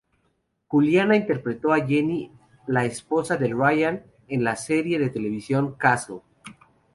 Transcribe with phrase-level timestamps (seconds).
[0.65, 2.31] Juliana interpretó a Jenny,
[2.65, 6.21] la esposa de Ryan en la serie de televisión "Castle".